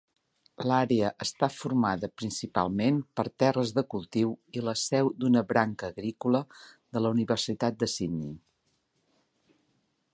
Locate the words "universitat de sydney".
7.17-8.33